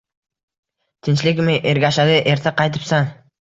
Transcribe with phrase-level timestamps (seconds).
[1.07, 3.13] Tinchlikmi, Ergashali, erta qaytibsan?